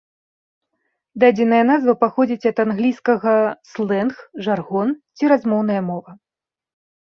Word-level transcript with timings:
Дадзеная 1.23 1.59
назва 1.71 1.93
паходзіць 2.03 2.47
ад 2.51 2.57
англійскага 2.65 3.33
слэнг, 3.75 4.13
жаргон 4.47 4.89
ці 5.19 5.23
размоўная 5.35 5.81
мова. 5.93 6.11